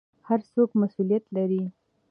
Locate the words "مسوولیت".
0.81-1.25